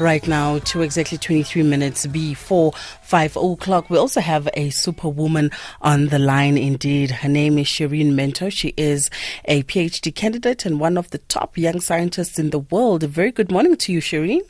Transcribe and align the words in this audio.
right 0.00 0.26
now 0.26 0.58
to 0.60 0.80
exactly 0.82 1.18
23 1.18 1.62
minutes 1.62 2.06
before 2.06 2.72
5 3.02 3.36
o'clock. 3.36 3.90
We 3.90 3.98
also 3.98 4.20
have 4.20 4.48
a 4.54 4.70
superwoman 4.70 5.50
on 5.82 6.08
the 6.08 6.18
line 6.18 6.56
indeed. 6.56 7.10
Her 7.10 7.28
name 7.28 7.58
is 7.58 7.66
Shireen 7.66 8.14
Mentor. 8.14 8.50
She 8.50 8.72
is 8.76 9.10
a 9.44 9.62
PhD 9.64 10.14
candidate 10.14 10.64
and 10.64 10.80
one 10.80 10.96
of 10.96 11.10
the 11.10 11.18
top 11.18 11.58
young 11.58 11.80
scientists 11.80 12.38
in 12.38 12.50
the 12.50 12.58
world. 12.58 13.04
A 13.04 13.08
very 13.08 13.30
good 13.30 13.52
morning 13.52 13.76
to 13.76 13.92
you, 13.92 14.00
Shireen. 14.00 14.40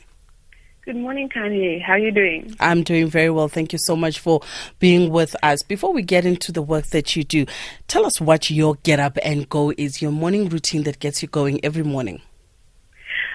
Good 0.83 0.95
morning, 0.95 1.29
Kanye. 1.29 1.79
How 1.79 1.93
are 1.93 1.99
you 1.99 2.11
doing? 2.11 2.55
I'm 2.59 2.81
doing 2.81 3.07
very 3.07 3.29
well. 3.29 3.47
Thank 3.47 3.71
you 3.71 3.77
so 3.77 3.95
much 3.95 4.19
for 4.19 4.41
being 4.79 5.11
with 5.11 5.35
us. 5.43 5.61
Before 5.61 5.93
we 5.93 6.01
get 6.01 6.25
into 6.25 6.51
the 6.51 6.63
work 6.63 6.87
that 6.87 7.15
you 7.15 7.23
do, 7.23 7.45
tell 7.87 8.03
us 8.05 8.19
what 8.19 8.49
your 8.49 8.75
get 8.83 8.99
up 8.99 9.19
and 9.23 9.47
go 9.47 9.71
is, 9.77 10.01
your 10.01 10.11
morning 10.11 10.49
routine 10.49 10.83
that 10.83 10.99
gets 10.99 11.21
you 11.21 11.27
going 11.27 11.63
every 11.63 11.83
morning. 11.83 12.21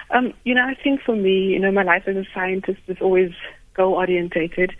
Um, 0.09 0.33
you 0.43 0.55
know, 0.55 0.63
I 0.63 0.75
think 0.81 1.01
for 1.01 1.15
me, 1.15 1.47
you 1.47 1.59
know, 1.59 1.71
my 1.71 1.83
life 1.83 2.03
as 2.07 2.15
a 2.15 2.25
scientist 2.33 2.79
is 2.87 2.97
always 3.01 3.31
goal 3.77 3.93
orientated. 3.93 4.73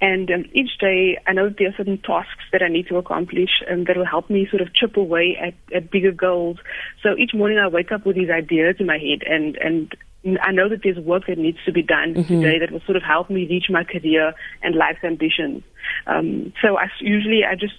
And 0.00 0.30
um, 0.30 0.44
each 0.52 0.78
day, 0.78 1.18
I 1.26 1.32
know 1.32 1.48
there 1.48 1.68
are 1.68 1.74
certain 1.76 1.98
tasks 1.98 2.44
that 2.52 2.62
I 2.62 2.68
need 2.68 2.88
to 2.88 2.96
accomplish 2.96 3.62
and 3.68 3.86
that 3.86 3.96
will 3.96 4.04
help 4.04 4.28
me 4.28 4.48
sort 4.50 4.60
of 4.60 4.74
chip 4.74 4.96
away 4.96 5.38
at, 5.40 5.54
at 5.74 5.90
bigger 5.90 6.12
goals. 6.12 6.58
So 7.02 7.16
each 7.16 7.32
morning 7.32 7.58
I 7.58 7.68
wake 7.68 7.92
up 7.92 8.04
with 8.04 8.16
these 8.16 8.30
ideas 8.30 8.76
in 8.80 8.86
my 8.86 8.98
head 8.98 9.22
and, 9.26 9.56
and 9.56 9.96
I 10.42 10.52
know 10.52 10.68
that 10.68 10.80
there's 10.82 10.98
work 10.98 11.24
that 11.28 11.38
needs 11.38 11.58
to 11.64 11.72
be 11.72 11.82
done 11.82 12.14
mm-hmm. 12.14 12.40
today 12.40 12.58
that 12.58 12.70
will 12.70 12.82
sort 12.84 12.96
of 12.96 13.02
help 13.02 13.30
me 13.30 13.46
reach 13.48 13.66
my 13.70 13.84
career 13.84 14.34
and 14.62 14.74
life's 14.74 15.02
ambitions. 15.02 15.62
Um, 16.06 16.52
so 16.60 16.76
I 16.76 16.88
usually 17.00 17.42
I 17.44 17.54
just 17.54 17.74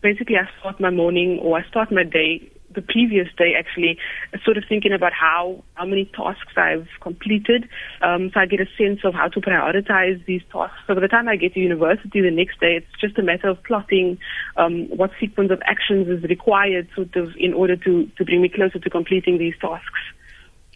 basically 0.00 0.36
I 0.36 0.48
start 0.58 0.80
my 0.80 0.90
morning 0.90 1.38
or 1.40 1.58
I 1.58 1.68
start 1.68 1.92
my 1.92 2.02
day 2.02 2.50
the 2.74 2.82
previous 2.82 3.28
day 3.36 3.54
actually 3.58 3.98
sort 4.44 4.56
of 4.56 4.64
thinking 4.68 4.92
about 4.92 5.12
how 5.12 5.62
how 5.74 5.86
many 5.86 6.04
tasks 6.04 6.52
I've 6.56 6.88
completed. 7.00 7.68
Um, 8.02 8.30
so 8.32 8.40
I 8.40 8.46
get 8.46 8.60
a 8.60 8.66
sense 8.76 9.00
of 9.04 9.14
how 9.14 9.28
to 9.28 9.40
prioritize 9.40 10.24
these 10.26 10.42
tasks. 10.52 10.76
So 10.86 10.94
by 10.94 11.00
the 11.00 11.08
time 11.08 11.28
I 11.28 11.36
get 11.36 11.54
to 11.54 11.60
university 11.60 12.20
the 12.20 12.30
next 12.30 12.60
day, 12.60 12.76
it's 12.76 13.00
just 13.00 13.18
a 13.18 13.22
matter 13.22 13.48
of 13.48 13.62
plotting 13.64 14.18
um, 14.56 14.88
what 14.96 15.10
sequence 15.18 15.50
of 15.50 15.62
actions 15.64 16.08
is 16.08 16.22
required 16.28 16.88
sort 16.94 17.16
of 17.16 17.30
in 17.36 17.54
order 17.54 17.76
to, 17.76 18.06
to 18.16 18.24
bring 18.24 18.42
me 18.42 18.48
closer 18.48 18.78
to 18.78 18.90
completing 18.90 19.38
these 19.38 19.54
tasks 19.60 20.00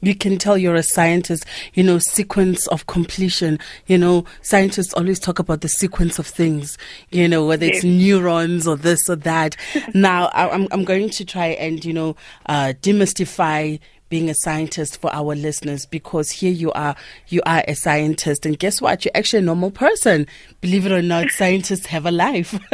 you 0.03 0.15
can 0.15 0.37
tell 0.37 0.59
you're 0.59 0.75
a 0.75 0.83
scientist, 0.83 1.47
you 1.75 1.83
know, 1.83 1.99
sequence 1.99 2.67
of 2.67 2.87
completion. 2.87 3.59
You 3.87 3.99
know, 3.99 4.25
scientists 4.43 4.93
always 4.95 5.21
talk 5.21 5.39
about 5.39 5.61
the 5.61 5.69
sequence 5.69 6.19
of 6.19 6.27
things, 6.27 6.77
you 7.11 7.29
know, 7.29 7.47
whether 7.47 7.67
it's 7.67 7.85
neurons 7.85 8.67
or 8.67 8.77
this 8.77 9.09
or 9.09 9.17
that. 9.17 9.57
now, 9.95 10.31
I'm, 10.35 10.67
I'm 10.73 10.85
going 10.85 11.09
to 11.11 11.25
try 11.25 11.49
and, 11.49 11.85
you 11.85 11.93
know, 11.93 12.17
uh, 12.47 12.75
demystify 12.83 13.79
being 14.09 14.29
a 14.29 14.35
scientist 14.35 15.01
for 15.01 15.11
our 15.15 15.35
listeners 15.35 15.87
because 15.87 16.31
here 16.31 16.53
you 16.53 16.71
are 16.73 16.95
you 17.29 17.41
are 17.47 17.65
a 17.67 17.75
scientist. 17.75 18.45
And 18.45 18.59
guess 18.59 18.79
what? 18.83 19.05
You're 19.05 19.13
actually 19.15 19.39
a 19.39 19.47
normal 19.47 19.71
person. 19.71 20.27
Believe 20.61 20.85
it 20.85 20.93
or 20.93 21.01
not 21.01 21.31
scientists 21.31 21.87
have 21.87 22.05
a 22.05 22.11
life. 22.11 22.59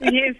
Yes 0.00 0.36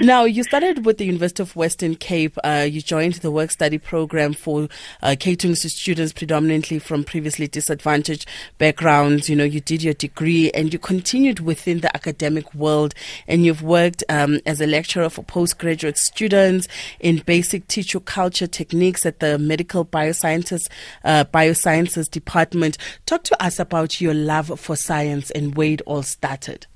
now, 0.00 0.24
you 0.24 0.42
started 0.42 0.84
with 0.84 0.98
the 0.98 1.04
University 1.04 1.42
of 1.42 1.54
Western 1.54 1.94
Cape. 1.94 2.36
Uh, 2.42 2.66
you 2.68 2.80
joined 2.80 3.14
the 3.14 3.30
work 3.30 3.50
study 3.50 3.78
program 3.78 4.32
for 4.32 4.68
uh, 5.02 5.14
catering 5.18 5.54
to 5.54 5.70
students 5.70 6.12
predominantly 6.12 6.78
from 6.78 7.04
previously 7.04 7.46
disadvantaged 7.46 8.26
backgrounds. 8.58 9.30
You 9.30 9.36
know, 9.36 9.44
you 9.44 9.60
did 9.60 9.82
your 9.82 9.94
degree 9.94 10.50
and 10.52 10.72
you 10.72 10.78
continued 10.78 11.40
within 11.40 11.80
the 11.80 11.94
academic 11.94 12.52
world 12.54 12.94
and 13.28 13.44
you've 13.44 13.62
worked 13.62 14.02
um, 14.08 14.40
as 14.44 14.60
a 14.60 14.66
lecturer 14.66 15.08
for 15.08 15.22
postgraduate 15.22 15.98
students 15.98 16.66
in 16.98 17.18
basic 17.18 17.68
tissue 17.68 18.00
culture 18.00 18.46
techniques 18.46 19.06
at 19.06 19.20
the 19.20 19.38
Medical 19.38 19.84
Biosciences, 19.84 20.68
uh, 21.04 21.24
Biosciences 21.32 22.10
Department. 22.10 22.76
Talk 23.06 23.22
to 23.24 23.42
us 23.42 23.58
about 23.58 24.00
your 24.00 24.14
love 24.14 24.58
for 24.58 24.74
science 24.74 25.30
and 25.30 25.56
where 25.56 25.72
it 25.72 25.82
all 25.82 26.02
started. 26.02 26.66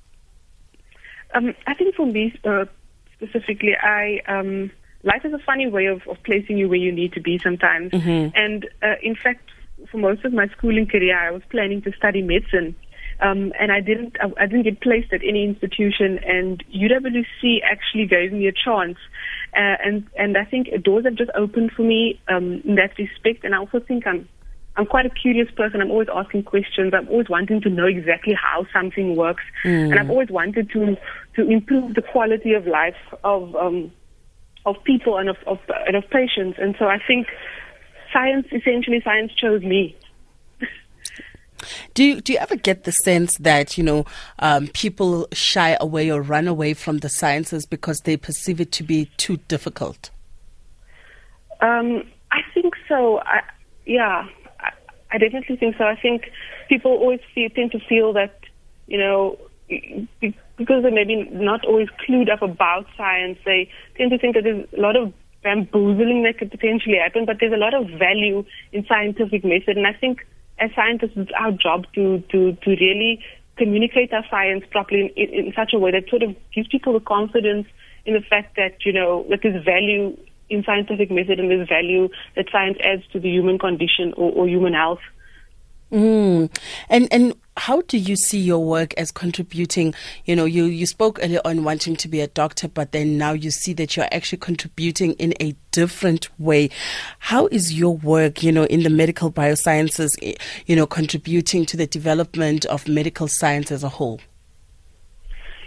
Um, 1.35 1.55
I 1.67 1.75
think 1.75 1.95
for 1.95 2.07
me 2.07 2.39
uh, 2.45 2.65
specifically, 3.17 3.77
I 3.77 4.21
um, 4.27 4.71
life 5.03 5.25
is 5.25 5.33
a 5.33 5.39
funny 5.39 5.69
way 5.69 5.87
of, 5.87 6.07
of 6.09 6.23
placing 6.25 6.59
you 6.59 6.69
where 6.69 6.79
you 6.79 6.93
need 6.93 7.13
to 7.15 7.21
be 7.21 7.39
sometimes. 7.39 7.93
Mm-hmm. 7.93 8.37
And 8.37 8.69
uh, 8.83 8.95
in 9.03 9.15
fact, 9.15 9.51
for 9.91 9.99
most 9.99 10.25
of 10.25 10.33
my 10.33 10.49
schooling 10.49 10.87
career, 10.87 11.19
I 11.19 11.31
was 11.31 11.43
planning 11.51 11.83
to 11.83 11.93
study 11.93 12.23
medicine. 12.23 12.75
Um, 13.21 13.53
and 13.61 13.71
I 13.71 13.81
didn't, 13.81 14.17
I, 14.21 14.31
I 14.43 14.47
didn't 14.47 14.63
get 14.63 14.81
placed 14.81 15.13
at 15.13 15.21
any 15.23 15.45
institution. 15.45 16.19
And 16.27 16.65
UWC 16.75 17.59
actually 17.63 18.07
gave 18.07 18.33
me 18.33 18.47
a 18.47 18.53
chance, 18.53 18.97
uh, 19.55 19.77
and 19.85 20.07
and 20.17 20.39
I 20.39 20.45
think 20.45 20.69
doors 20.83 21.05
have 21.05 21.17
just 21.17 21.31
opened 21.35 21.73
for 21.73 21.83
me 21.83 22.19
um, 22.29 22.63
in 22.65 22.77
that 22.77 22.97
respect. 22.99 23.45
And 23.45 23.55
I 23.55 23.59
also 23.59 23.79
think 23.79 24.07
I'm 24.07 24.27
I'm 24.81 24.87
quite 24.87 25.05
a 25.05 25.11
curious 25.11 25.51
person. 25.51 25.83
I'm 25.83 25.91
always 25.91 26.09
asking 26.11 26.45
questions. 26.45 26.95
I'm 26.95 27.07
always 27.11 27.29
wanting 27.29 27.61
to 27.61 27.69
know 27.69 27.85
exactly 27.85 28.33
how 28.33 28.67
something 28.73 29.15
works, 29.15 29.43
mm. 29.63 29.91
and 29.91 29.99
I've 29.99 30.09
always 30.09 30.31
wanted 30.31 30.71
to 30.71 30.97
to 31.37 31.51
improve 31.51 31.95
the 31.95 32.01
quality 32.01 32.55
of 32.55 32.67
life 32.67 32.97
of 33.23 33.55
um, 33.57 33.93
of 34.65 34.83
people 34.85 35.19
and 35.19 35.29
of, 35.29 35.37
of 35.47 35.59
and 35.87 35.97
of 35.97 36.09
patients. 36.09 36.59
And 36.59 36.77
so 36.79 36.87
I 36.87 36.99
think 37.07 37.27
science, 38.11 38.47
essentially, 38.53 39.03
science 39.05 39.33
chose 39.35 39.63
me. 39.63 39.95
Do 41.93 42.03
you, 42.03 42.23
do 42.23 42.33
you 42.33 42.39
ever 42.39 42.57
get 42.57 42.85
the 42.85 42.93
sense 42.93 43.37
that 43.37 43.77
you 43.77 43.85
know 43.85 44.07
um, 44.39 44.69
people 44.69 45.29
shy 45.35 45.77
away 45.79 46.11
or 46.11 46.23
run 46.23 46.49
away 46.49 46.73
from 46.73 46.99
the 46.99 47.11
sciences 47.11 47.67
because 47.67 47.99
they 48.07 48.17
perceive 48.17 48.63
it 48.63 48.73
to 48.73 48.83
be 48.83 49.11
too 49.19 49.37
difficult? 49.49 50.09
Um, 51.61 52.03
I 52.33 52.41
think 52.55 52.73
so. 52.89 53.19
I, 53.27 53.43
yeah, 53.85 54.27
I 55.13 55.19
definitely 55.19 55.57
think 55.57 55.77
so. 55.77 55.85
I 55.85 55.97
think 55.97 56.31
people 56.69 56.93
always 56.93 57.21
feel, 57.35 57.51
tend 57.51 57.73
to 57.73 57.81
feel 57.81 58.13
that, 58.15 58.39
you 58.87 58.99
know, 58.99 59.39
because 59.69 60.83
they're 60.83 60.91
maybe 60.91 61.29
not 61.33 61.65
always 61.65 61.89
clued 62.07 62.31
up 62.31 62.43
about 62.43 62.87
science, 62.97 63.39
they 63.45 63.71
tend 63.97 64.11
to 64.11 64.19
think 64.19 64.35
that 64.35 64.45
there's 64.45 64.67
a 64.77 64.81
lot 64.81 64.97
of 64.97 65.13
bamboozling 65.43 66.23
that 66.25 66.39
could 66.39 66.51
potentially 66.51 66.99
happen, 67.03 67.25
but 67.25 67.37
there's 67.41 67.53
a 67.53 67.57
lot 67.57 67.75
of 67.75 67.89
value 67.99 68.45
in 68.73 68.85
scientific 68.87 69.45
method. 69.45 69.77
And 69.77 69.87
I 69.87 69.93
think 69.93 70.27
as 70.59 70.71
scientists, 70.75 71.13
it's 71.17 71.31
our 71.39 71.53
job 71.53 71.87
to, 71.95 72.21
to, 72.31 72.53
to 72.53 72.71
really 72.71 73.25
communicate 73.57 74.13
our 74.13 74.25
science 74.31 74.65
properly 74.71 75.13
in, 75.17 75.47
in 75.47 75.53
such 75.55 75.73
a 75.73 75.79
way 75.79 75.91
that 75.93 76.09
sort 76.09 76.23
of 76.23 76.37
gives 76.55 76.69
people 76.69 76.93
the 76.93 77.01
confidence 77.01 77.67
in 78.05 78.15
the 78.15 78.21
fact 78.21 78.57
that, 78.57 78.85
you 78.85 78.93
know, 78.93 79.25
that 79.31 79.41
there's 79.43 79.65
value 79.65 80.17
in 80.51 80.65
scientific 80.65 81.11
method 81.11 81.41
and 81.41 81.51
there's 81.51 81.69
value 81.69 82.09
that 82.37 82.47
science 82.51 82.79
adds 82.83 83.03
to 83.13 83.21
the 83.21 83.31
human 83.31 83.59
condition 83.59 84.13
or, 84.17 84.33
or 84.33 84.49
human 84.49 84.75
health. 84.75 85.01
Mm. 85.93 86.51
And 86.89 87.09
and 87.13 87.35
how 87.57 87.83
do 87.83 87.99
you 87.99 88.17
see 88.17 88.39
your 88.39 88.65
work 88.65 88.95
as 88.95 89.11
contributing? 89.11 89.93
You 90.25 90.37
know, 90.37 90.45
you, 90.45 90.65
you 90.65 90.87
spoke 90.87 91.19
earlier 91.23 91.41
on 91.45 91.65
wanting 91.65 91.97
to 91.97 92.09
be 92.09 92.21
a 92.21 92.29
doctor, 92.29 92.69
but 92.69 92.93
then 92.93 93.19
now 93.19 93.33
you 93.33 93.51
see 93.51 93.73
that 93.75 93.97
you're 93.97 94.09
actually 94.13 94.39
contributing 94.39 95.13
in 95.15 95.35
a 95.41 95.55
different 95.73 96.29
way. 96.41 96.71
How 97.19 97.49
is 97.49 97.75
your 97.75 97.97
work, 97.97 98.43
you 98.43 98.53
know, 98.53 98.65
in 98.65 98.83
the 98.83 98.89
medical 98.89 99.33
biosciences, 99.33 100.11
eh, 100.23 100.35
you 100.67 100.77
know, 100.77 100.87
contributing 100.87 101.67
to 101.67 101.77
the 101.77 101.87
development 101.87 102.65
of 102.67 102.89
medical 102.89 103.27
science 103.29 103.73
as 103.73 103.83
a 103.83 103.89
whole? 103.89 104.21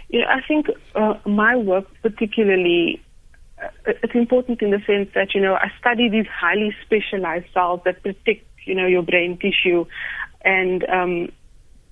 You 0.08 0.20
know, 0.20 0.26
I 0.26 0.40
think 0.48 0.66
uh, 0.94 1.14
my 1.26 1.54
work 1.54 1.86
particularly 2.02 3.00
it's 3.86 4.14
important 4.14 4.62
in 4.62 4.70
the 4.70 4.80
sense 4.86 5.10
that 5.14 5.34
you 5.34 5.40
know 5.40 5.54
I 5.54 5.70
study 5.78 6.08
these 6.08 6.26
highly 6.26 6.74
specialized 6.84 7.46
cells 7.52 7.80
that 7.84 8.02
protect 8.02 8.46
you 8.64 8.74
know 8.74 8.86
your 8.86 9.02
brain 9.02 9.38
tissue, 9.38 9.86
and 10.42 10.84
um, 10.88 11.28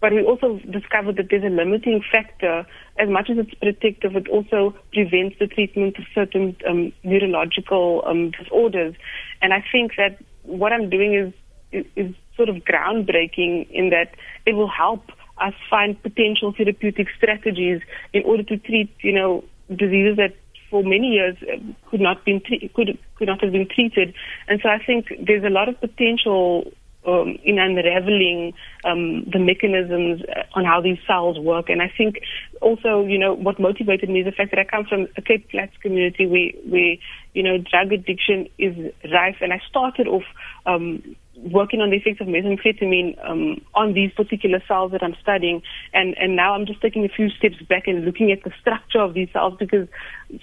but 0.03 0.13
we 0.13 0.25
also 0.25 0.59
discovered 0.69 1.17
that 1.17 1.29
there's 1.31 1.45
a 1.45 1.49
limiting 1.49 2.03
factor. 2.11 2.67
As 2.99 3.09
much 3.09 3.31
as 3.31 3.39
it's 3.39 3.55
protective, 3.55 4.17
it 4.17 4.29
also 4.29 4.75
prevents 4.93 5.37
the 5.39 5.47
treatment 5.47 5.97
of 5.97 6.05
certain 6.13 6.57
um, 6.69 6.93
neurological 7.05 8.03
um, 8.05 8.33
disorders. 8.33 8.97
And 9.41 9.55
I 9.55 9.65
think 9.71 9.93
that 9.97 10.19
what 10.43 10.73
I'm 10.73 10.91
doing 10.91 11.15
is, 11.15 11.33
is, 11.71 11.87
is 11.95 12.15
sort 12.37 12.49
of 12.49 12.57
groundbreaking 12.57 13.71
in 13.71 13.91
that 13.91 14.17
it 14.45 14.55
will 14.55 14.69
help 14.69 15.05
us 15.41 15.55
find 15.71 16.03
potential 16.03 16.53
therapeutic 16.53 17.07
strategies 17.17 17.81
in 18.13 18.25
order 18.25 18.43
to 18.43 18.57
treat, 18.57 18.93
you 19.03 19.13
know, 19.13 19.45
diseases 19.69 20.17
that 20.17 20.35
for 20.73 20.83
many 20.83 21.09
years 21.09 21.37
uh, 21.43 21.59
could 21.91 22.01
not 22.01 22.25
been 22.25 22.41
could 22.75 22.99
could 23.17 23.29
not 23.29 23.41
have 23.45 23.53
been 23.53 23.69
treated. 23.69 24.15
And 24.49 24.59
so 24.63 24.71
I 24.71 24.79
think 24.85 25.13
there's 25.25 25.45
a 25.45 25.51
lot 25.51 25.69
of 25.69 25.79
potential 25.79 26.73
um, 27.07 27.37
in 27.45 27.59
unraveling 27.59 28.55
um, 28.85 29.25
the 29.25 29.39
mechanisms 29.39 30.23
uh, 30.23 30.59
on 30.59 30.65
how 30.65 30.81
these 30.81 30.99
cells 31.07 31.39
work. 31.39 31.69
And 31.69 31.83
I 31.83 31.93
think 31.97 32.21
also, 32.61 33.05
you 33.05 33.19
know, 33.19 33.35
what 33.35 33.61
motivated 33.61 34.09
me 34.09 34.21
is 34.21 34.27
the 34.27 34.33
fact 34.33 34.51
that 34.53 34.61
I 34.61 34.65
come 34.65 34.87
from 34.87 35.09
a 35.17 35.23
Cape 35.23 35.51
Flats 35.51 35.77
community 35.83 36.27
where, 36.27 36.53
where 36.71 36.97
you 37.35 37.43
know, 37.43 37.59
drug 37.59 37.93
addiction 37.93 38.49
is 38.59 38.93
rife. 39.13 39.37
And 39.41 39.53
I 39.53 39.61
started 39.69 40.07
off 40.07 40.25
um, 40.65 41.17
working 41.37 41.81
on 41.81 41.91
the 41.91 41.97
effects 41.97 42.21
of 42.21 42.27
methamphetamine 42.27 43.17
um, 43.29 43.61
on 43.75 43.95
these 43.95 44.13
particular 44.13 44.63
cells 44.69 44.93
that 44.93 45.03
I'm 45.03 45.17
studying, 45.21 45.63
and 45.93 46.17
and 46.19 46.37
now 46.37 46.55
I'm 46.55 46.67
just 46.67 46.81
taking 46.81 47.05
a 47.05 47.09
few 47.09 47.31
steps 47.31 47.57
back 47.69 47.87
and 47.87 48.05
looking 48.05 48.31
at 48.31 48.45
the 48.45 48.53
structure 48.61 49.01
of 49.01 49.15
these 49.15 49.29
cells 49.33 49.55
because, 49.59 49.89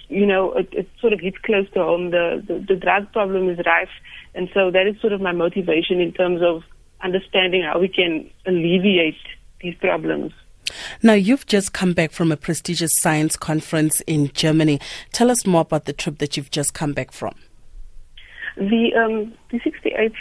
you 0.08 0.26
know, 0.26 0.52
it, 0.54 0.68
it 0.72 0.88
sort 1.00 1.12
of 1.12 1.20
hits 1.20 1.38
close 1.38 1.70
to 1.74 1.80
home. 1.80 2.10
The, 2.10 2.42
the 2.46 2.58
the 2.74 2.76
drug 2.76 3.12
problem 3.12 3.48
is 3.48 3.58
rife, 3.64 3.88
and 4.34 4.48
so 4.52 4.70
that 4.70 4.86
is 4.86 5.00
sort 5.00 5.12
of 5.12 5.20
my 5.20 5.32
motivation 5.32 6.00
in 6.00 6.12
terms 6.12 6.42
of 6.42 6.62
understanding 7.02 7.62
how 7.62 7.78
we 7.78 7.88
can 7.88 8.28
alleviate 8.46 9.16
these 9.60 9.74
problems. 9.76 10.32
Now, 11.02 11.14
you've 11.14 11.46
just 11.46 11.72
come 11.72 11.94
back 11.94 12.12
from 12.12 12.30
a 12.30 12.36
prestigious 12.36 12.92
science 12.96 13.36
conference 13.36 14.00
in 14.02 14.30
Germany. 14.32 14.80
Tell 15.12 15.30
us 15.30 15.46
more 15.46 15.62
about 15.62 15.86
the 15.86 15.92
trip 15.92 16.18
that 16.18 16.36
you've 16.36 16.50
just 16.50 16.74
come 16.74 16.92
back 16.92 17.10
from. 17.10 17.34
The, 18.56 18.94
um, 18.94 19.34
the 19.50 19.60
68th 19.60 20.14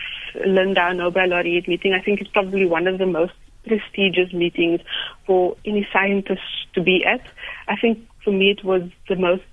Lindau 0.46 0.94
Nobel 0.94 1.30
Laureate 1.30 1.68
meeting, 1.68 1.94
I 1.94 2.02
think, 2.02 2.22
is 2.22 2.28
probably 2.28 2.66
one 2.66 2.88
of 2.88 2.98
the 2.98 3.06
most 3.06 3.34
prestigious 3.68 4.34
meetings 4.34 4.82
for 5.26 5.56
any 5.66 5.88
scientist 5.92 6.42
to 6.74 6.82
be 6.82 7.04
at. 7.06 7.22
I 7.68 7.76
think 7.76 8.08
for 8.24 8.32
me 8.32 8.52
it 8.52 8.64
was 8.64 8.84
the 9.08 9.16
most 9.16 9.44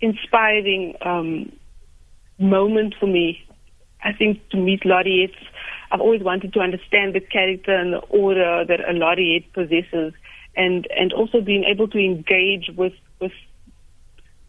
inspiring 0.00 0.96
um, 1.02 1.52
moment 2.38 2.94
for 2.98 3.06
me. 3.06 3.46
I 4.02 4.12
think 4.12 4.48
to 4.50 4.56
meet 4.56 4.84
laureates, 4.84 5.36
I've 5.90 6.00
always 6.00 6.22
wanted 6.22 6.52
to 6.54 6.60
understand 6.60 7.14
the 7.14 7.20
character 7.20 7.72
and 7.72 7.94
the 7.94 7.98
aura 7.98 8.64
that 8.66 8.80
a 8.88 8.92
laureate 8.92 9.52
possesses, 9.52 10.12
and 10.56 10.86
and 10.96 11.12
also 11.12 11.40
being 11.40 11.64
able 11.64 11.88
to 11.88 11.98
engage 11.98 12.70
with 12.76 12.92
with 13.20 13.32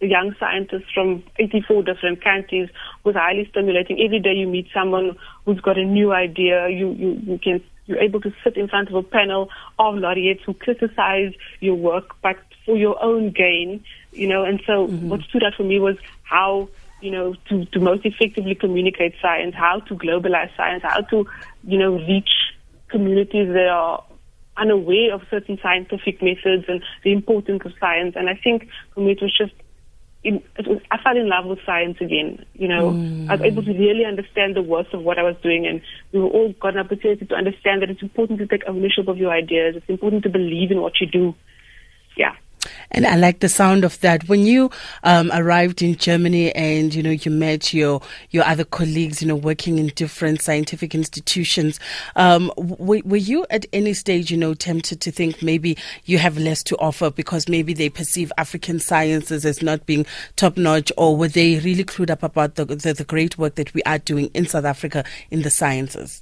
young 0.02 0.36
scientists 0.40 0.92
from 0.94 1.24
84 1.40 1.84
different 1.84 2.24
countries 2.24 2.70
was 3.04 3.16
highly 3.16 3.48
stimulating. 3.50 4.02
Every 4.02 4.20
day 4.20 4.34
you 4.34 4.48
meet 4.48 4.68
someone 4.74 5.18
who's 5.46 5.60
got 5.62 5.78
a 5.78 5.86
new 5.86 6.12
idea. 6.12 6.70
You 6.70 6.92
you 6.92 7.22
you 7.24 7.40
can 7.40 7.62
you're 7.86 8.00
able 8.00 8.20
to 8.22 8.34
sit 8.44 8.58
in 8.58 8.68
front 8.68 8.90
of 8.90 8.96
a 8.96 9.04
panel 9.04 9.50
of 9.78 9.96
laureates 9.96 10.42
who 10.46 10.54
criticize 10.54 11.34
your 11.60 11.76
work, 11.76 12.16
but 12.22 12.38
for 12.66 12.76
your 12.76 13.02
own 13.02 13.32
gain, 13.32 13.84
you 14.12 14.28
know. 14.28 14.44
And 14.44 14.62
so, 14.66 14.88
mm-hmm. 14.88 15.10
what 15.10 15.22
stood 15.22 15.44
out 15.44 15.54
for 15.56 15.64
me 15.64 15.80
was 15.80 15.96
how, 16.24 16.68
you 17.02 17.12
know, 17.12 17.36
to, 17.50 17.66
to 17.66 17.80
most 17.80 18.06
effectively 18.06 18.56
communicate 18.56 19.14
science, 19.22 19.56
how 19.56 19.80
to 19.82 19.96
globalize 19.96 20.56
science, 20.58 20.84
how 20.84 21.02
to, 21.02 21.28
you 21.64 21.78
know, 21.78 22.00
reach 22.08 22.30
communities 22.90 23.54
that 23.54 23.68
are 23.68 24.04
unaware 24.58 25.14
of 25.14 25.22
certain 25.30 25.60
scientific 25.62 26.22
methods 26.22 26.66
and 26.68 26.82
the 27.04 27.12
importance 27.12 27.62
of 27.66 27.74
science. 27.80 28.16
And 28.16 28.30
I 28.30 28.36
think 28.36 28.68
for 28.94 29.02
me, 29.02 29.12
it 29.12 29.22
was 29.22 29.36
just 29.38 29.54
in, 30.26 30.42
was, 30.66 30.82
I 30.90 30.98
fell 30.98 31.16
in 31.16 31.30
love 31.30 31.46
with 31.46 31.60
science 31.66 31.98
again. 32.02 32.44
You 32.54 32.68
know, 32.68 32.92
mm. 32.92 33.30
I 33.30 33.36
was 33.36 33.42
able 33.42 33.64
to 33.64 33.72
really 33.72 34.06
understand 34.06 34.56
the 34.56 34.64
worth 34.64 34.92
of 34.92 35.04
what 35.04 35.20
I 35.20 35.24
was 35.24 35.36
doing, 35.44 35.68
and 35.68 35.82
we 36.12 36.20
were 36.20 36.28
all 36.28 36.54
got 36.60 36.74
an 36.74 36.80
opportunity 36.80 37.26
to 37.28 37.36
understand 37.36 37.84
that 37.84 37.92
it's 37.92 38.02
important 38.02 38.40
to 38.40 38.48
take 38.48 38.64
ownership 38.68 39.08
of 39.08 39.18
your 39.18 39.32
ideas. 39.32 39.76
It's 39.78 39.90
important 39.90 40.24
to 40.24 40.30
believe 40.30 40.72
in 40.72 40.82
what 40.82 41.00
you 41.00 41.06
do. 41.06 41.36
Yeah. 42.18 42.36
And 42.92 43.06
I 43.06 43.16
like 43.16 43.40
the 43.40 43.50
sound 43.50 43.84
of 43.84 44.00
that. 44.02 44.28
When 44.28 44.42
you 44.42 44.72
um, 45.04 45.32
arrived 45.34 45.82
in 45.82 45.96
Germany 45.96 46.54
and 46.54 46.94
you 46.94 47.04
know 47.04 47.12
you 47.12 47.32
met 47.32 47.74
your 47.74 48.02
your 48.32 48.44
other 48.46 48.64
colleagues, 48.64 49.22
you 49.22 49.28
know, 49.28 49.36
working 49.36 49.80
in 49.80 49.88
different 49.88 50.42
scientific 50.42 50.96
institutions, 50.96 51.80
um, 52.16 52.52
w- 52.58 53.04
were 53.06 53.18
you 53.18 53.46
at 53.50 53.66
any 53.74 53.94
stage, 53.94 54.32
you 54.32 54.38
know, 54.38 54.54
tempted 54.54 55.02
to 55.02 55.12
think 55.12 55.42
maybe 55.42 55.78
you 56.06 56.18
have 56.18 56.38
less 56.38 56.64
to 56.64 56.76
offer 56.78 57.10
because 57.10 57.50
maybe 57.50 57.74
they 57.74 57.90
perceive 57.90 58.32
African 58.38 58.80
sciences 58.80 59.46
as 59.46 59.62
not 59.62 59.86
being 59.86 60.06
top 60.36 60.58
notch, 60.58 60.92
or 60.98 61.18
were 61.18 61.28
they 61.28 61.60
really 61.60 61.84
clued 61.84 62.10
up 62.10 62.24
about 62.24 62.56
the, 62.56 62.66
the 62.66 62.94
the 62.94 63.04
great 63.04 63.38
work 63.38 63.56
that 63.56 63.74
we 63.74 63.82
are 63.84 64.00
doing 64.00 64.30
in 64.34 64.46
South 64.46 64.66
Africa 64.66 65.04
in 65.32 65.42
the 65.42 65.50
sciences? 65.50 66.22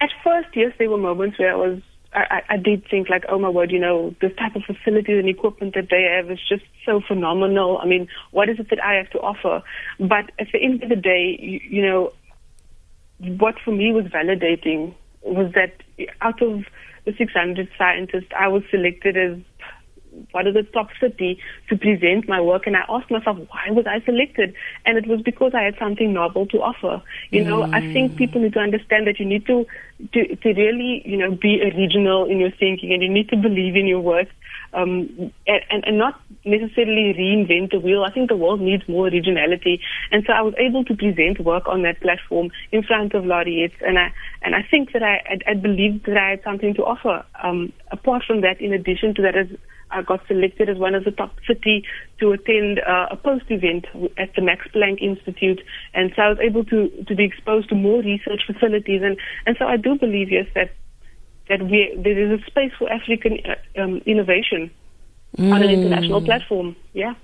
At 0.00 0.10
first, 0.24 0.48
yes, 0.54 0.72
there 0.78 0.90
were 0.90 0.98
moments 0.98 1.38
where 1.38 1.52
I 1.52 1.56
was 1.56 1.80
I, 2.14 2.42
I 2.50 2.56
did 2.58 2.86
think 2.90 3.08
like, 3.08 3.24
oh 3.28 3.38
my 3.38 3.48
word, 3.48 3.70
you 3.70 3.78
know, 3.78 4.14
this 4.20 4.32
type 4.36 4.54
of 4.54 4.62
facilities 4.64 5.18
and 5.18 5.28
equipment 5.28 5.74
that 5.74 5.88
they 5.90 6.02
have 6.02 6.30
is 6.30 6.38
just 6.46 6.64
so 6.84 7.00
phenomenal. 7.06 7.78
I 7.78 7.86
mean, 7.86 8.08
what 8.32 8.48
is 8.48 8.58
it 8.58 8.68
that 8.70 8.84
I 8.84 8.94
have 8.94 9.10
to 9.10 9.20
offer? 9.20 9.62
But 9.98 10.30
at 10.38 10.48
the 10.52 10.62
end 10.62 10.82
of 10.82 10.90
the 10.90 10.96
day, 10.96 11.38
you, 11.40 11.60
you 11.62 11.82
know, 11.82 12.12
what 13.18 13.54
for 13.64 13.70
me 13.70 13.92
was 13.92 14.04
validating 14.06 14.94
was 15.22 15.52
that 15.54 15.72
out 16.20 16.42
of 16.42 16.64
the 17.04 17.14
600 17.16 17.68
scientists, 17.78 18.30
I 18.38 18.48
was 18.48 18.62
selected 18.70 19.16
as 19.16 19.38
one 20.32 20.46
of 20.46 20.54
the 20.54 20.62
top 20.62 20.88
30 21.00 21.38
to 21.68 21.76
present 21.76 22.28
my 22.28 22.40
work. 22.40 22.66
And 22.66 22.76
I 22.76 22.84
asked 22.88 23.10
myself, 23.10 23.38
why 23.48 23.70
was 23.70 23.86
I 23.86 24.00
selected? 24.04 24.54
And 24.84 24.98
it 24.98 25.06
was 25.06 25.20
because 25.22 25.52
I 25.54 25.62
had 25.62 25.76
something 25.78 26.12
novel 26.12 26.46
to 26.46 26.58
offer. 26.58 27.02
You 27.30 27.44
know, 27.44 27.62
mm. 27.62 27.74
I 27.74 27.80
think 27.92 28.12
mm. 28.12 28.16
people 28.16 28.40
need 28.40 28.52
to 28.54 28.60
understand 28.60 29.06
that 29.06 29.18
you 29.18 29.26
need 29.26 29.46
to, 29.46 29.66
to, 30.12 30.36
to 30.36 30.48
really, 30.54 31.02
you 31.04 31.16
know, 31.16 31.32
be 31.32 31.62
original 31.62 32.24
in 32.24 32.38
your 32.38 32.50
thinking 32.50 32.92
and 32.92 33.02
you 33.02 33.08
need 33.08 33.28
to 33.30 33.36
believe 33.36 33.76
in 33.76 33.86
your 33.86 34.00
work. 34.00 34.28
Um, 34.74 35.30
and, 35.46 35.84
and 35.84 35.98
not 35.98 36.18
necessarily 36.46 37.12
reinvent 37.12 37.72
the 37.72 37.78
wheel. 37.78 38.04
I 38.04 38.10
think 38.10 38.30
the 38.30 38.36
world 38.36 38.62
needs 38.62 38.88
more 38.88 39.06
originality. 39.06 39.82
And 40.10 40.24
so 40.26 40.32
I 40.32 40.40
was 40.40 40.54
able 40.56 40.82
to 40.84 40.96
present 40.96 41.40
work 41.40 41.68
on 41.68 41.82
that 41.82 42.00
platform 42.00 42.48
in 42.70 42.82
front 42.82 43.12
of 43.12 43.26
laureates. 43.26 43.74
And 43.82 43.98
I, 43.98 44.14
and 44.40 44.54
I 44.54 44.62
think 44.70 44.94
that 44.94 45.02
I, 45.02 45.20
I, 45.28 45.50
I 45.50 45.54
believed 45.54 46.06
that 46.06 46.16
I 46.16 46.30
had 46.30 46.42
something 46.42 46.72
to 46.74 46.84
offer. 46.84 47.22
Um, 47.42 47.74
apart 47.90 48.24
from 48.26 48.40
that, 48.40 48.62
in 48.62 48.72
addition 48.72 49.14
to 49.16 49.22
that, 49.22 49.36
as 49.36 49.48
I 49.92 50.02
got 50.02 50.26
selected 50.26 50.68
as 50.68 50.78
one 50.78 50.94
of 50.94 51.04
the 51.04 51.10
top 51.10 51.34
30 51.46 51.84
to 52.20 52.32
attend 52.32 52.80
uh, 52.80 53.08
a 53.10 53.16
post 53.16 53.44
event 53.48 53.86
at 54.16 54.34
the 54.34 54.42
Max 54.42 54.66
Planck 54.74 55.00
Institute. 55.00 55.60
And 55.94 56.12
so 56.16 56.22
I 56.22 56.28
was 56.30 56.38
able 56.40 56.64
to, 56.66 56.88
to 57.04 57.14
be 57.14 57.24
exposed 57.24 57.68
to 57.68 57.74
more 57.74 58.02
research 58.02 58.42
facilities. 58.46 59.02
And, 59.02 59.16
and 59.46 59.56
so 59.58 59.66
I 59.66 59.76
do 59.76 59.96
believe, 59.96 60.30
yes, 60.30 60.46
that, 60.54 60.72
that 61.48 61.62
we, 61.62 61.94
there 62.02 62.18
is 62.18 62.40
a 62.40 62.44
space 62.46 62.72
for 62.78 62.90
African 62.90 63.38
uh, 63.44 63.82
um, 63.82 64.02
innovation 64.06 64.70
mm. 65.36 65.52
on 65.52 65.62
an 65.62 65.70
international 65.70 66.22
platform. 66.22 66.76
Yeah. 66.92 67.14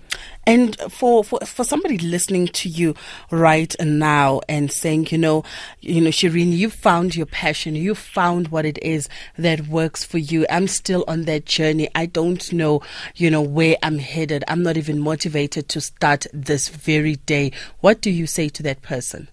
And 0.49 0.77
for, 0.91 1.23
for, 1.23 1.41
for 1.41 1.63
somebody 1.63 1.99
listening 1.99 2.47
to 2.49 2.71
you 2.71 2.95
right 3.31 3.77
now 3.79 4.41
and 4.49 4.73
saying, 4.73 5.09
you 5.11 5.19
know, 5.19 5.45
you 5.83 6.01
know, 6.01 6.09
Shireen, 6.09 6.57
you 6.57 6.71
found 6.71 7.15
your 7.15 7.27
passion. 7.27 7.75
You 7.75 7.95
found 7.95 8.49
what 8.49 8.65
it 8.65 8.79
is 8.83 9.11
that 9.37 9.69
works 9.69 10.05
for 10.05 10.17
you. 10.17 10.47
I'm 10.49 10.67
still 10.67 11.05
on 11.07 11.25
that 11.25 11.45
journey. 11.45 11.91
I 11.95 12.07
don't 12.07 12.51
know, 12.51 12.81
you 13.15 13.31
know, 13.31 13.43
where 13.43 13.77
I'm 13.83 13.99
headed. 13.99 14.43
I'm 14.49 14.63
not 14.63 14.79
even 14.79 15.01
motivated 15.01 15.69
to 15.69 15.83
start 15.83 16.27
this 16.33 16.71
very 16.71 17.17
day. 17.17 17.53
What 17.81 18.01
do 18.01 18.11
you 18.11 18.27
say 18.27 18.49
to 18.49 18.63
that 18.63 18.81
person? 18.81 19.29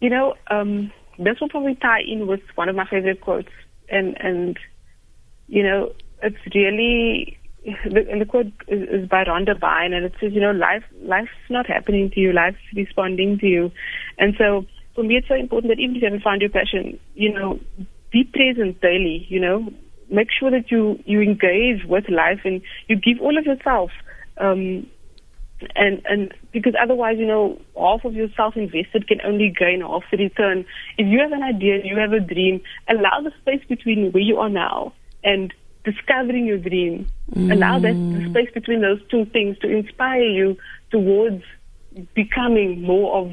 You 0.00 0.10
know, 0.10 0.34
um, 0.52 0.92
this 1.18 1.40
will 1.40 1.48
probably 1.48 1.74
tie 1.74 2.02
in 2.06 2.28
with 2.28 2.42
one 2.54 2.68
of 2.68 2.76
my 2.76 2.86
favorite 2.86 3.20
quotes. 3.20 3.50
And, 3.88 4.16
and, 4.20 4.56
you 5.48 5.64
know, 5.64 5.94
it's 6.22 6.38
really 6.54 7.40
the, 7.64 8.06
and 8.10 8.20
the 8.20 8.26
quote 8.26 8.52
is, 8.68 8.88
is 8.88 9.08
by 9.08 9.24
Rhonda 9.24 9.58
Byrne, 9.58 9.92
and 9.92 10.04
it 10.04 10.14
says, 10.20 10.32
you 10.32 10.40
know, 10.40 10.52
life 10.52 10.84
life's 11.02 11.30
not 11.48 11.66
happening 11.66 12.10
to 12.10 12.20
you, 12.20 12.32
life's 12.32 12.58
responding 12.74 13.38
to 13.38 13.46
you. 13.46 13.72
And 14.18 14.34
so 14.36 14.66
for 14.94 15.04
me, 15.04 15.16
it's 15.16 15.28
so 15.28 15.34
important 15.34 15.70
that 15.70 15.80
even 15.80 15.96
if 15.96 16.02
you 16.02 16.06
haven't 16.06 16.22
found 16.22 16.40
your 16.40 16.50
passion, 16.50 16.98
you 17.14 17.32
know, 17.32 17.60
be 18.10 18.24
present 18.24 18.80
daily. 18.80 19.26
You 19.28 19.40
know, 19.40 19.72
make 20.10 20.28
sure 20.38 20.50
that 20.50 20.70
you 20.70 20.98
you 21.04 21.20
engage 21.20 21.84
with 21.86 22.08
life 22.08 22.40
and 22.44 22.60
you 22.88 22.96
give 22.96 23.20
all 23.20 23.38
of 23.38 23.44
yourself. 23.44 23.90
Um, 24.38 24.86
and 25.76 26.02
and 26.04 26.34
because 26.52 26.74
otherwise, 26.80 27.16
you 27.18 27.26
know, 27.26 27.60
half 27.78 28.04
of 28.04 28.14
yourself 28.14 28.56
invested 28.56 29.08
can 29.08 29.20
only 29.24 29.54
gain 29.56 29.80
half 29.80 30.02
the 30.10 30.18
return. 30.18 30.64
If 30.98 31.06
you 31.06 31.20
have 31.20 31.32
an 31.32 31.42
idea, 31.42 31.80
you 31.84 31.96
have 31.96 32.12
a 32.12 32.20
dream, 32.20 32.60
allow 32.88 33.20
the 33.22 33.32
space 33.40 33.64
between 33.68 34.12
where 34.12 34.22
you 34.22 34.38
are 34.38 34.50
now 34.50 34.92
and 35.24 35.54
discovering 35.84 36.46
your 36.46 36.58
dream. 36.58 37.08
Mm. 37.34 37.52
Allow 37.52 37.78
that 37.80 38.30
space 38.30 38.50
between 38.54 38.80
those 38.80 39.00
two 39.10 39.24
things 39.26 39.58
to 39.58 39.68
inspire 39.68 40.22
you 40.22 40.56
towards 40.90 41.42
becoming 42.14 42.82
more 42.82 43.16
of, 43.16 43.32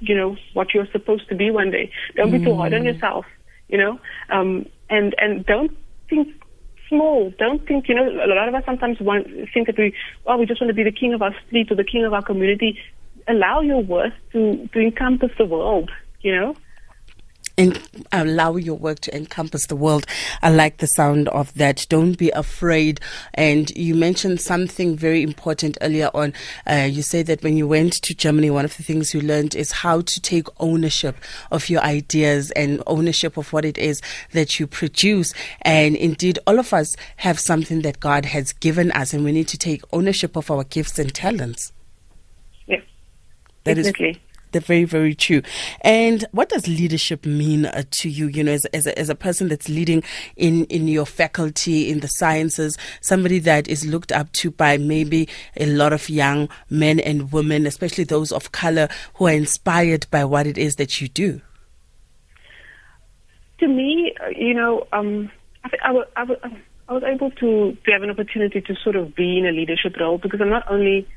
you 0.00 0.14
know, 0.14 0.36
what 0.54 0.74
you're 0.74 0.88
supposed 0.92 1.28
to 1.28 1.34
be 1.34 1.50
one 1.50 1.70
day. 1.70 1.90
Don't 2.14 2.30
mm. 2.30 2.38
be 2.38 2.44
too 2.44 2.54
hard 2.54 2.74
on 2.74 2.82
mm. 2.82 2.92
yourself, 2.92 3.26
you 3.68 3.78
know, 3.78 3.98
um, 4.30 4.66
and 4.88 5.14
and 5.18 5.44
don't 5.46 5.76
think 6.08 6.28
small. 6.88 7.32
Don't 7.38 7.66
think, 7.66 7.88
you 7.88 7.94
know, 7.94 8.08
a 8.08 8.28
lot 8.28 8.48
of 8.48 8.54
us 8.54 8.64
sometimes 8.64 9.00
want 9.00 9.26
think 9.52 9.66
that 9.66 9.76
we, 9.76 9.92
oh, 10.26 10.36
we 10.36 10.46
just 10.46 10.60
want 10.60 10.68
to 10.68 10.74
be 10.74 10.84
the 10.84 10.92
king 10.92 11.12
of 11.14 11.22
our 11.22 11.34
street 11.46 11.70
or 11.70 11.74
the 11.74 11.84
king 11.84 12.04
of 12.04 12.12
our 12.12 12.22
community. 12.22 12.78
Allow 13.28 13.60
your 13.60 13.82
worth 13.82 14.14
to 14.32 14.68
to 14.72 14.80
encompass 14.80 15.30
the 15.36 15.44
world, 15.44 15.90
you 16.20 16.34
know 16.34 16.56
and 17.58 17.80
allow 18.12 18.56
your 18.56 18.76
work 18.76 19.00
to 19.00 19.16
encompass 19.16 19.66
the 19.66 19.76
world. 19.76 20.06
I 20.42 20.50
like 20.50 20.78
the 20.78 20.86
sound 20.86 21.28
of 21.28 21.52
that. 21.54 21.86
Don't 21.88 22.14
be 22.14 22.30
afraid. 22.30 23.00
And 23.34 23.70
you 23.76 23.94
mentioned 23.94 24.40
something 24.40 24.96
very 24.96 25.22
important 25.22 25.78
earlier 25.80 26.10
on. 26.12 26.34
Uh, 26.66 26.88
you 26.90 27.02
said 27.02 27.26
that 27.26 27.42
when 27.42 27.56
you 27.56 27.66
went 27.66 27.94
to 28.02 28.14
Germany, 28.14 28.50
one 28.50 28.64
of 28.64 28.76
the 28.76 28.82
things 28.82 29.14
you 29.14 29.20
learned 29.20 29.54
is 29.54 29.72
how 29.72 30.02
to 30.02 30.20
take 30.20 30.48
ownership 30.60 31.16
of 31.50 31.68
your 31.68 31.80
ideas 31.80 32.50
and 32.52 32.82
ownership 32.86 33.36
of 33.36 33.52
what 33.52 33.64
it 33.64 33.78
is 33.78 34.02
that 34.32 34.60
you 34.60 34.66
produce. 34.66 35.32
And 35.62 35.96
indeed, 35.96 36.38
all 36.46 36.58
of 36.58 36.72
us 36.72 36.96
have 37.16 37.38
something 37.38 37.82
that 37.82 38.00
God 38.00 38.26
has 38.26 38.52
given 38.52 38.92
us, 38.92 39.14
and 39.14 39.24
we 39.24 39.32
need 39.32 39.48
to 39.48 39.58
take 39.58 39.82
ownership 39.92 40.36
of 40.36 40.50
our 40.50 40.64
gifts 40.64 40.98
and 40.98 41.14
talents. 41.14 41.72
Yeah. 42.66 42.80
That 43.64 43.78
exactly. 43.78 44.10
is 44.10 44.16
they're 44.52 44.60
very, 44.60 44.84
very 44.84 45.14
true. 45.14 45.42
And 45.82 46.24
what 46.32 46.48
does 46.48 46.66
leadership 46.66 47.26
mean 47.26 47.66
uh, 47.66 47.82
to 47.90 48.08
you? 48.08 48.28
You 48.28 48.44
know, 48.44 48.52
as, 48.52 48.64
as 48.66 48.86
a, 48.86 48.98
as 48.98 49.08
a 49.08 49.14
person 49.14 49.48
that's 49.48 49.68
leading 49.68 50.02
in, 50.36 50.64
in 50.66 50.88
your 50.88 51.06
faculty, 51.06 51.90
in 51.90 52.00
the 52.00 52.08
sciences, 52.08 52.76
somebody 53.00 53.38
that 53.40 53.68
is 53.68 53.84
looked 53.84 54.12
up 54.12 54.32
to 54.32 54.50
by 54.50 54.76
maybe 54.76 55.28
a 55.56 55.66
lot 55.66 55.92
of 55.92 56.08
young 56.08 56.48
men 56.70 57.00
and 57.00 57.32
women, 57.32 57.66
especially 57.66 58.04
those 58.04 58.32
of 58.32 58.52
color 58.52 58.88
who 59.14 59.26
are 59.26 59.32
inspired 59.32 60.06
by 60.10 60.24
what 60.24 60.46
it 60.46 60.58
is 60.58 60.76
that 60.76 61.00
you 61.00 61.08
do. 61.08 61.40
to 63.58 63.68
me, 63.68 64.14
uh, 64.20 64.28
you 64.28 64.54
know, 64.54 64.86
um, 64.92 65.30
I, 65.64 65.70
I, 65.82 66.22
I, 66.22 66.60
I 66.88 66.92
was 66.92 67.02
able 67.04 67.30
to, 67.32 67.76
to 67.84 67.92
have 67.92 68.02
an 68.02 68.10
opportunity 68.10 68.60
to 68.60 68.74
sort 68.76 68.96
of 68.96 69.14
be 69.14 69.38
in 69.38 69.46
a 69.46 69.52
leadership 69.52 69.96
role 69.98 70.18
because 70.18 70.40
I'm 70.40 70.50
not 70.50 70.70
only 70.70 71.08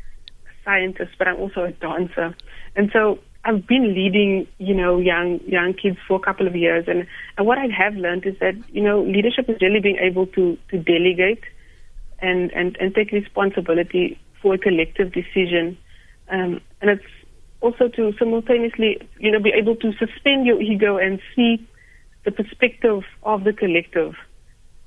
scientist, 0.63 1.12
but 1.18 1.28
I'm 1.28 1.39
also 1.39 1.63
a 1.63 1.72
dancer. 1.72 2.36
And 2.75 2.89
so 2.92 3.20
I've 3.46 3.66
been 3.66 3.94
leading, 3.94 4.48
you 4.58 4.75
know, 4.75 4.98
young 4.98 5.39
young 5.46 5.74
kids 5.74 5.98
for 6.08 6.18
a 6.18 6.20
couple 6.20 6.48
of 6.48 6.56
years, 6.56 6.86
and, 6.88 7.08
and 7.38 7.48
what 7.48 7.58
I 7.58 7.68
have 7.68 7.96
learned 7.96 8.25
is 8.25 8.36
that 8.39 8.56
you 8.70 8.84
know 8.84 9.01
leadership 9.01 9.50
is 9.50 9.58
really 9.62 9.80
being 9.80 9.98
able 9.98 10.28
to 10.28 10.58
to 10.72 10.78
delegate 10.78 11.44
and 12.20 12.51
and 12.51 12.75
and 12.80 12.94
take 12.94 13.12
responsibility 13.12 14.20
for 14.42 14.56
a 14.56 14.58
collective 14.58 15.13
decision, 15.13 15.78
um, 16.30 16.60
and 16.82 16.92
it's 16.92 17.04
also 17.62 17.88
to 17.89 18.13
simultaneously, 18.18 18.98
you 19.20 19.32
know, 19.32 19.39
be 19.39 19.51
able 19.51 19.75
to 19.78 19.92
suspend 19.94 20.46
your 20.46 20.62
ego 20.62 20.98
and 20.98 21.20
see 21.36 21.66
the 22.25 22.32
perspective 22.32 23.04
of 23.24 23.46
the 23.46 23.54
collective, 23.54 24.16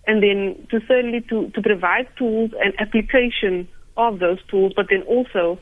and 0.07 0.23
then 0.23 0.67
to 0.71 0.79
thirdly 0.81 1.23
to 1.31 1.49
to 1.51 1.63
provide 1.63 2.07
tools 2.19 2.51
and 2.63 2.75
application 2.79 3.67
of 3.97 4.19
those 4.19 4.39
tools, 4.49 4.73
but 4.75 4.87
then 4.91 5.03
also 5.03 5.59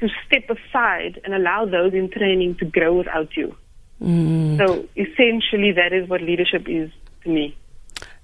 to 0.00 0.08
step 0.26 0.50
aside 0.50 1.20
and 1.24 1.34
allow 1.34 1.64
those 1.64 1.94
in 1.94 2.10
training 2.10 2.56
to 2.56 2.64
grow 2.64 2.94
without 2.98 3.36
you. 3.36 3.54
Mm. 4.02 4.58
So 4.58 4.88
essentially, 4.96 5.72
that 5.72 5.92
is 5.92 6.08
what 6.08 6.20
leadership 6.20 6.68
is 6.68 6.90
to 7.22 7.30
me. 7.30 7.56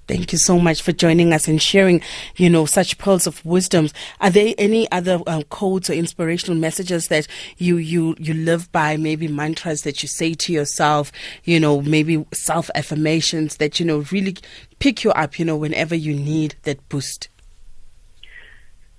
Thank 0.09 0.33
you 0.33 0.39
so 0.39 0.59
much 0.59 0.81
for 0.81 0.93
joining 0.93 1.35
us 1.35 1.49
and 1.49 1.61
sharing, 1.61 2.01
you 2.37 2.49
know, 2.49 2.65
such 2.65 2.97
pearls 2.97 3.27
of 3.27 3.45
wisdom. 3.45 3.91
Are 4.23 4.31
there 4.31 4.55
any 4.57 4.91
other 4.91 5.21
um, 5.27 5.43
codes 5.45 5.91
or 5.91 5.93
inspirational 5.93 6.57
messages 6.57 7.09
that 7.09 7.29
you, 7.59 7.77
you, 7.77 8.17
you 8.19 8.33
live 8.33 8.73
by? 8.73 8.97
Maybe 8.97 9.29
mantras 9.29 9.83
that 9.83 10.03
you 10.03 10.09
say 10.09 10.33
to 10.33 10.53
yourself, 10.53 11.13
you 11.45 11.61
know, 11.61 11.83
maybe 11.83 12.25
self 12.33 12.71
affirmations 12.75 13.59
that, 13.59 13.79
you 13.79 13.85
know, 13.85 13.99
really 14.11 14.39
pick 14.79 15.05
you 15.05 15.11
up, 15.11 15.39
you 15.39 15.45
know, 15.45 15.57
whenever 15.57 15.95
you 15.95 16.15
need 16.15 16.57
that 16.63 16.89
boost? 16.89 17.29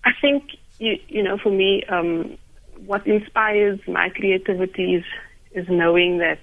I 0.03 0.11
think, 0.21 0.43
you, 0.79 0.97
you 1.07 1.23
know, 1.23 1.37
for 1.37 1.51
me, 1.51 1.83
um, 1.89 2.37
what 2.85 3.05
inspires 3.05 3.79
my 3.87 4.09
creativity 4.09 4.95
is, 4.95 5.03
is 5.51 5.67
knowing 5.69 6.19
that 6.19 6.39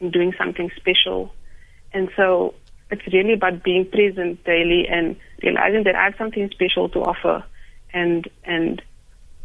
I'm 0.00 0.10
doing 0.10 0.32
something 0.38 0.70
special. 0.76 1.32
And 1.92 2.08
so 2.16 2.54
it's 2.90 3.06
really 3.12 3.32
about 3.32 3.62
being 3.62 3.88
present 3.90 4.44
daily 4.44 4.86
and 4.88 5.16
realizing 5.42 5.84
that 5.84 5.94
I 5.96 6.04
have 6.04 6.14
something 6.16 6.48
special 6.50 6.88
to 6.90 7.00
offer. 7.00 7.44
And, 7.92 8.28
and, 8.44 8.82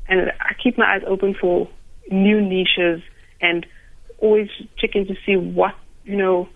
and 0.07 0.31
I 0.39 0.53
keep 0.61 0.77
my 0.77 0.95
eyes 0.95 1.03
open 1.07 1.35
for 1.39 1.69
new 2.11 2.41
niches 2.41 3.01
and 3.41 3.65
always 4.19 4.49
checking 4.77 5.05
to 5.07 5.15
see 5.25 5.37
what, 5.37 5.75
you 6.03 6.17
know, 6.17 6.49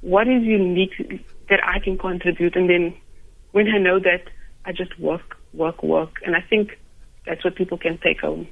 what 0.00 0.28
is 0.28 0.42
unique 0.42 1.26
that 1.48 1.60
I 1.64 1.78
can 1.78 1.98
contribute. 1.98 2.56
And 2.56 2.68
then 2.68 2.94
when 3.52 3.68
I 3.68 3.78
know 3.78 3.98
that, 3.98 4.22
I 4.64 4.72
just 4.72 4.98
work, 4.98 5.36
work, 5.54 5.82
work. 5.82 6.16
And 6.24 6.36
I 6.36 6.40
think 6.40 6.78
that's 7.26 7.44
what 7.44 7.56
people 7.56 7.78
can 7.78 7.98
take 7.98 8.20
home. 8.20 8.48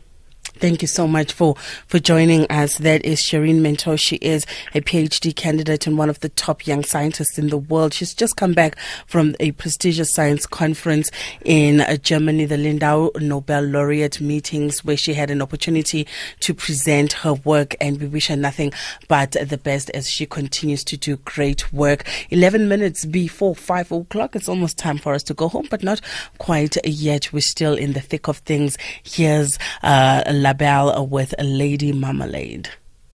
Thank 0.58 0.82
you 0.82 0.88
so 0.88 1.06
much 1.06 1.32
for, 1.32 1.56
for 1.86 1.98
joining 1.98 2.46
us. 2.50 2.78
That 2.78 3.04
is 3.04 3.20
Shireen 3.20 3.60
Mentor. 3.60 3.96
She 3.96 4.16
is 4.16 4.44
a 4.74 4.80
PhD 4.80 5.34
candidate 5.34 5.86
and 5.86 5.96
one 5.96 6.10
of 6.10 6.20
the 6.20 6.28
top 6.28 6.66
young 6.66 6.84
scientists 6.84 7.38
in 7.38 7.48
the 7.48 7.56
world. 7.56 7.94
She's 7.94 8.14
just 8.14 8.36
come 8.36 8.52
back 8.52 8.76
from 9.06 9.36
a 9.40 9.52
prestigious 9.52 10.12
science 10.12 10.46
conference 10.46 11.10
in 11.44 11.80
uh, 11.80 11.96
Germany, 11.96 12.44
the 12.44 12.56
Lindau 12.56 13.10
Nobel 13.20 13.62
laureate 13.62 14.20
meetings, 14.20 14.84
where 14.84 14.96
she 14.96 15.14
had 15.14 15.30
an 15.30 15.40
opportunity 15.40 16.06
to 16.40 16.52
present 16.52 17.12
her 17.14 17.34
work. 17.34 17.74
And 17.80 18.00
we 18.00 18.06
wish 18.06 18.28
her 18.28 18.36
nothing 18.36 18.72
but 19.08 19.32
the 19.32 19.58
best 19.58 19.90
as 19.90 20.10
she 20.10 20.26
continues 20.26 20.84
to 20.84 20.96
do 20.96 21.16
great 21.18 21.72
work. 21.72 22.06
11 22.30 22.68
minutes 22.68 23.04
before 23.04 23.54
5 23.54 23.92
o'clock. 23.92 24.36
It's 24.36 24.48
almost 24.48 24.78
time 24.78 24.98
for 24.98 25.14
us 25.14 25.22
to 25.24 25.34
go 25.34 25.48
home, 25.48 25.68
but 25.70 25.82
not 25.82 26.00
quite 26.38 26.76
yet. 26.84 27.32
We're 27.32 27.40
still 27.40 27.74
in 27.74 27.92
the 27.92 28.00
thick 28.00 28.28
of 28.28 28.38
things. 28.38 28.76
Here's 29.02 29.58
uh, 29.82 30.22
Labelle 30.42 31.06
with 31.06 31.34
Lady 31.38 31.92
Marmalade. 31.92 32.70